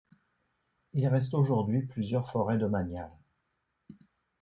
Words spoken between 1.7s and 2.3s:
plusieurs